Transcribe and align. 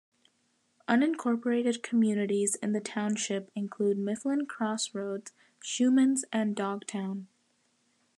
Unincorporated 0.89 1.83
communities 1.83 2.55
in 2.55 2.71
the 2.71 2.79
township 2.81 3.51
include 3.53 3.99
Mifflin 3.99 4.47
Cross 4.47 4.95
Roads, 4.95 5.31
Shumans, 5.63 6.21
and 6.33 6.55
Dogtown. 6.55 7.27